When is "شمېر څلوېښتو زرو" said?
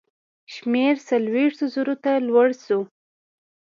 0.53-1.95